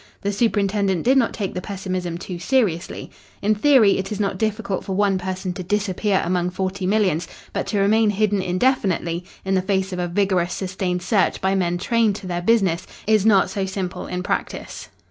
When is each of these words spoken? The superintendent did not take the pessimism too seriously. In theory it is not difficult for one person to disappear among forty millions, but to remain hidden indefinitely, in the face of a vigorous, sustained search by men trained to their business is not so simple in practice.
The 0.21 0.31
superintendent 0.33 1.03
did 1.03 1.15
not 1.19 1.31
take 1.31 1.53
the 1.53 1.61
pessimism 1.61 2.17
too 2.17 2.39
seriously. 2.39 3.11
In 3.43 3.53
theory 3.53 3.99
it 3.99 4.11
is 4.11 4.19
not 4.19 4.39
difficult 4.39 4.83
for 4.83 4.95
one 4.95 5.19
person 5.19 5.53
to 5.53 5.61
disappear 5.61 6.23
among 6.25 6.49
forty 6.49 6.87
millions, 6.87 7.27
but 7.53 7.67
to 7.67 7.77
remain 7.79 8.09
hidden 8.09 8.41
indefinitely, 8.41 9.23
in 9.45 9.53
the 9.53 9.61
face 9.61 9.93
of 9.93 9.99
a 9.99 10.07
vigorous, 10.07 10.55
sustained 10.55 11.03
search 11.03 11.39
by 11.39 11.53
men 11.53 11.77
trained 11.77 12.15
to 12.15 12.25
their 12.25 12.41
business 12.41 12.87
is 13.05 13.27
not 13.27 13.51
so 13.51 13.67
simple 13.67 14.07
in 14.07 14.23
practice. 14.23 14.87